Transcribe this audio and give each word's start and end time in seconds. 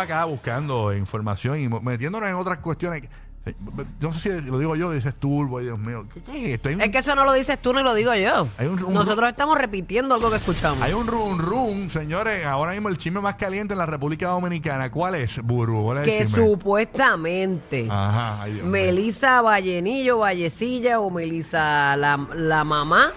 acá 0.00 0.24
buscando 0.26 0.94
información 0.96 1.58
y 1.58 1.68
metiéndonos 1.68 2.28
en 2.28 2.36
otras 2.36 2.58
cuestiones. 2.58 3.02
No 3.98 4.12
sé 4.12 4.42
si 4.42 4.48
lo 4.48 4.56
digo 4.60 4.76
yo, 4.76 4.92
dices 4.92 5.16
ay 5.16 5.64
Dios 5.64 5.76
mío. 5.80 6.06
¿Qué, 6.14 6.22
qué 6.22 6.44
es 6.44 6.54
esto? 6.54 6.68
Un, 6.68 6.82
Es 6.82 6.90
que 6.92 6.98
eso 6.98 7.16
no 7.16 7.24
lo 7.24 7.32
dices 7.32 7.58
tú 7.60 7.72
ni 7.72 7.82
lo 7.82 7.92
digo 7.94 8.14
yo. 8.14 8.46
Hay 8.58 8.68
un- 8.68 8.80
un- 8.84 8.94
Nosotros 8.94 9.28
estamos 9.28 9.58
repitiendo 9.58 10.14
algo 10.14 10.30
que 10.30 10.36
escuchamos. 10.36 10.80
hay 10.82 10.92
un 10.92 11.08
run 11.08 11.40
run, 11.40 11.90
señores. 11.90 12.46
Ahora 12.46 12.72
mismo 12.74 12.90
el 12.90 12.96
chisme 12.96 13.20
más 13.20 13.34
caliente 13.34 13.74
en 13.74 13.78
la 13.78 13.86
República 13.86 14.28
Dominicana. 14.28 14.88
¿Cuál 14.92 15.16
es, 15.16 15.42
Burbu? 15.42 15.82
¿Cuál 15.82 15.98
es 15.98 16.04
que 16.06 16.24
supuestamente 16.26 17.88
Ajá, 17.90 18.42
ay. 18.44 18.62
Melisa 18.64 19.40
Vallenillo, 19.42 20.18
Vallecilla 20.18 21.00
o 21.00 21.10
Melisa, 21.10 21.96
la, 21.96 22.24
la 22.34 22.62
mamá 22.62 23.14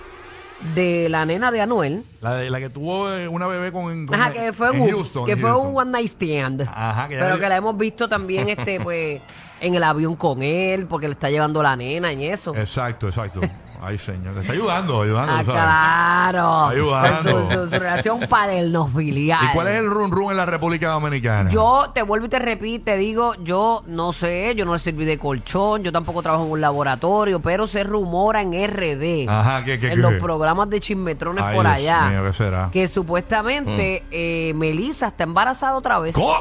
de 0.76 1.10
la 1.10 1.26
nena 1.26 1.52
de 1.52 1.62
Anuel. 1.62 2.04
La, 2.22 2.36
de- 2.36 2.50
la 2.50 2.60
que 2.60 2.70
tuvo 2.70 3.12
eh, 3.12 3.28
una 3.28 3.48
bebé 3.48 3.72
con. 3.72 4.06
con- 4.06 4.16
Ajá, 4.20 4.32
que 4.32 4.54
fue, 4.54 4.70
en 4.76 4.82
un- 4.82 4.90
Houston, 4.92 5.26
que 5.26 5.32
en 5.34 5.40
fue 5.40 5.50
Houston. 5.50 5.70
un 5.72 5.78
one 5.78 5.92
night 5.92 6.08
stand. 6.08 6.62
Ajá, 6.62 7.08
que 7.08 7.16
ya 7.16 7.22
pero 7.22 7.36
le- 7.36 7.42
que 7.42 7.50
la 7.50 7.56
hemos 7.58 7.78
visto 7.78 8.08
también 8.08 8.48
este 8.50 8.80
pues 8.84 9.22
en 9.62 9.76
el 9.76 9.84
avión 9.84 10.16
con 10.16 10.42
él 10.44 10.88
porque 10.88 11.08
le 11.08 11.14
está 11.14 11.30
llevando 11.30 11.62
la 11.64 11.76
nena 11.76 12.12
y 12.12 12.26
eso. 12.28 12.54
Exacto, 12.56 13.08
exacto. 13.08 13.40
Ay, 13.84 13.98
señor. 13.98 14.36
Le 14.36 14.42
está 14.42 14.54
ayudando, 14.54 15.02
ayudando. 15.02 15.34
Ah, 15.34 15.44
¿sabes? 15.44 15.52
claro. 15.54 16.66
Ayudando. 16.68 17.46
Su, 17.46 17.50
su- 17.50 17.68
su 17.68 17.80
relación 17.80 18.20
paterno-filial. 18.30 19.40
¿Y 19.44 19.54
cuál 19.54 19.68
es 19.70 19.76
el 19.80 19.90
run 19.90 20.12
run 20.12 20.32
en 20.32 20.38
la 20.38 20.46
República 20.46 20.90
Dominicana? 20.90 21.50
Yo 21.50 21.90
te 21.94 22.04
vuelvo 22.04 22.28
y 22.28 22.30
te 22.30 22.38
repito, 22.40 22.86
te 22.86 22.98
digo, 22.98 23.34
yo 23.44 23.84
no 23.88 24.14
sé, 24.14 24.54
yo 24.56 24.66
no 24.66 24.74
le 24.74 24.80
serví 24.80 25.06
de 25.06 25.18
colchón, 25.18 25.82
yo 25.84 25.92
tampoco 25.92 26.22
trabajo 26.22 26.46
en 26.46 26.52
un 26.52 26.62
laboratorio, 26.62 27.40
pero 27.42 27.66
se 27.68 27.84
rumora 27.84 28.42
en 28.44 28.52
RD, 28.54 29.28
Ajá, 29.30 29.64
¿qué, 29.64 29.80
qué, 29.80 29.88
en 29.88 29.94
qué? 29.96 30.00
los 30.00 30.14
programas 30.16 30.70
de 30.70 30.80
chismetrones 30.80 31.44
Ay, 31.44 31.56
por 31.56 31.66
Dios 31.66 31.76
allá, 31.78 32.06
mío, 32.10 32.24
¿qué 32.26 32.34
será? 32.34 32.70
que 32.72 32.88
supuestamente 32.88 34.04
eh, 34.12 34.54
Melissa 34.56 35.08
está 35.08 35.24
embarazada 35.24 35.76
otra 35.76 36.00
vez. 36.00 36.16
¿Cómo? 36.16 36.36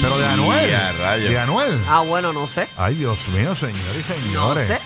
Pero, 0.00 0.16
de 0.18 0.26
Anuel. 0.26 0.70
Y 0.70 0.72
a 0.74 0.92
rayos. 0.92 1.30
De 1.30 1.38
Anuel. 1.38 1.78
Ah, 1.88 2.00
bueno, 2.00 2.32
no 2.32 2.46
sé. 2.46 2.68
Ay, 2.76 2.94
Dios 2.94 3.18
mío, 3.28 3.54
señores 3.56 4.04
y 4.08 4.32
No 4.32 4.54
señores. 4.54 4.68
sé. 4.68 4.78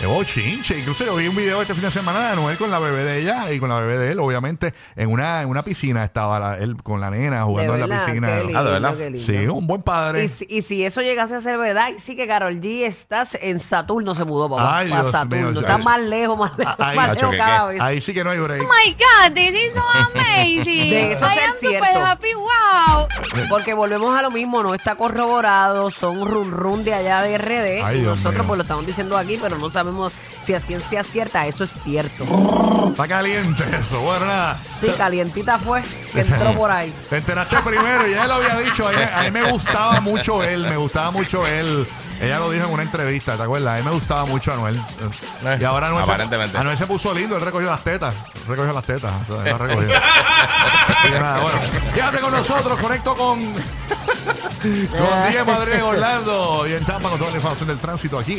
Qué 0.00 0.06
bochinche. 0.06 0.78
Incluso 0.78 1.04
yo 1.04 1.16
vi 1.16 1.26
un 1.26 1.34
video 1.34 1.60
este 1.60 1.74
fin 1.74 1.82
de 1.82 1.90
semana 1.90 2.20
de 2.20 2.26
Anuel 2.28 2.56
con 2.56 2.70
la 2.70 2.78
bebé 2.78 3.02
de 3.02 3.18
ella 3.20 3.50
y 3.52 3.58
con 3.58 3.68
la 3.68 3.80
bebé 3.80 3.98
de 3.98 4.12
él, 4.12 4.20
obviamente, 4.20 4.72
en 4.94 5.10
una, 5.10 5.42
en 5.42 5.48
una 5.48 5.64
piscina 5.64 6.04
estaba 6.04 6.38
la- 6.38 6.56
él 6.56 6.76
con 6.84 7.00
la 7.00 7.10
nena 7.10 7.42
jugando 7.42 7.72
De 7.72 7.80
en 7.80 7.80
la 7.80 7.86
verdad, 7.96 8.06
piscina. 8.06 8.28
qué 8.28 8.44
lindo, 8.44 8.58
Ah, 8.60 8.62
¿de 8.62 8.70
verdad? 8.70 8.96
qué 8.96 9.10
lindo. 9.10 9.26
Sí, 9.26 9.46
un 9.48 9.66
buen 9.66 9.82
padre. 9.82 10.24
Y 10.24 10.28
si, 10.28 10.46
y 10.48 10.62
si 10.62 10.84
eso 10.84 11.02
llegase 11.02 11.34
a 11.34 11.40
ser 11.40 11.58
verdad, 11.58 11.88
y 11.96 11.98
sí 11.98 12.14
que 12.14 12.28
Carol 12.28 12.60
G 12.60 12.84
estás 12.86 13.36
en 13.42 13.58
Saturno 13.58 14.14
se 14.14 14.22
mudó 14.24 14.48
papá, 14.48 14.78
Ay, 14.78 14.88
para 14.88 15.00
Dios 15.02 15.10
Saturno. 15.12 15.50
mío, 15.50 15.60
Está 15.60 15.74
ay. 15.74 15.82
más 15.82 16.00
lejos, 16.00 16.38
más 16.38 16.56
lejos, 16.56 16.74
Ay, 16.78 16.96
más 16.96 17.08
macho, 17.08 17.14
lejos 17.22 17.30
¿qué, 17.32 17.38
cada 17.38 17.66
qué? 17.66 17.72
vez. 17.74 17.82
Ahí 17.82 18.00
sí 18.00 18.14
que 18.14 18.22
no 18.22 18.30
hay 18.30 18.38
break. 18.38 18.62
Oh 18.62 18.66
my 18.66 18.92
God, 18.92 19.34
this 19.34 19.50
is 19.52 19.74
so 19.74 19.82
amazing. 20.14 20.90
De 20.90 21.12
eso 21.12 21.26
I 21.26 21.30
ser 21.30 21.42
am 21.42 21.50
super 21.50 21.68
cierto. 21.70 22.06
happy. 22.06 22.28
Wow. 22.34 23.08
Porque 23.48 23.74
volvemos 23.74 24.16
a 24.16 24.22
lo 24.22 24.30
mismo, 24.30 24.62
no 24.62 24.76
está 24.76 24.94
corroborado, 24.94 25.90
son 25.90 26.24
run 26.24 26.52
run 26.52 26.84
de 26.84 26.94
allá 26.94 27.20
de 27.22 27.36
RD. 27.36 27.82
Ay, 27.84 27.96
y 27.96 28.00
Dios 28.02 28.16
nosotros 28.18 28.34
mío. 28.42 28.44
pues 28.46 28.58
lo 28.58 28.62
estamos 28.62 28.86
diciendo 28.86 29.16
aquí, 29.18 29.36
pero 29.42 29.58
no 29.58 29.68
sabemos 29.88 30.12
si 30.40 30.54
a 30.54 30.60
ciencia 30.60 31.02
cierta 31.02 31.46
eso 31.46 31.64
es 31.64 31.70
cierto. 31.70 32.24
Está 32.90 33.08
caliente 33.08 33.64
eso. 33.78 34.00
Bueno, 34.00 34.26
nada. 34.26 34.56
Sí, 34.78 34.88
calientita 34.96 35.58
fue 35.58 35.82
que 36.12 36.20
entró 36.20 36.54
por 36.54 36.70
ahí. 36.70 36.94
Te 37.08 37.16
enteraste 37.18 37.56
primero 37.58 38.06
y 38.06 38.12
ella 38.12 38.26
lo 38.26 38.34
había 38.34 38.58
dicho. 38.58 38.86
A 38.86 38.92
mí, 38.92 38.98
a 39.14 39.22
mí 39.22 39.30
me 39.30 39.50
gustaba 39.50 40.00
mucho 40.00 40.42
él, 40.42 40.62
me 40.62 40.76
gustaba 40.76 41.10
mucho 41.10 41.46
él. 41.46 41.86
Ella 42.20 42.38
lo 42.40 42.50
dijo 42.50 42.66
en 42.66 42.72
una 42.72 42.82
entrevista, 42.82 43.36
¿te 43.36 43.42
acuerdas? 43.44 43.74
A 43.74 43.76
mí 43.78 43.84
me 43.84 43.92
gustaba 43.92 44.24
mucho 44.24 44.52
Anuel. 44.52 44.80
Y 45.60 45.64
ahora 45.64 45.88
Anuel, 45.88 46.02
aparentemente. 46.02 46.52
Se, 46.52 46.58
Anuel 46.58 46.76
se 46.76 46.86
puso 46.86 47.14
lindo, 47.14 47.36
él 47.36 47.42
recogió 47.42 47.70
las 47.70 47.84
tetas. 47.84 48.14
Recogió 48.48 48.72
las 48.72 48.84
tetas. 48.84 49.12
o 49.28 49.36
sea, 49.36 49.44
las 49.44 49.60
recogió. 49.60 49.88
Así 49.94 51.10
que 51.12 51.20
nada, 51.20 51.40
bueno. 51.40 51.58
Quédate 51.94 52.18
con 52.18 52.32
nosotros, 52.32 52.80
conecto 52.80 53.14
con. 53.16 53.52
con 53.52 55.30
Diego 55.30 55.44
Madrid 55.46 55.84
Orlando 55.84 56.66
y 56.66 56.72
en 56.72 56.84
Tampa 56.84 57.08
con 57.08 57.18
toda 57.18 57.30
la 57.30 57.36
información 57.36 57.68
del 57.68 57.78
tránsito 57.78 58.18
aquí. 58.18 58.36